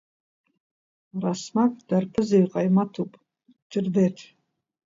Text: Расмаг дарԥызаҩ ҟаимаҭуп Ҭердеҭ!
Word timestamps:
Расмаг 1.21 1.71
дарԥызаҩ 1.87 2.45
ҟаимаҭуп 2.51 3.11
Ҭердеҭ! 3.69 4.17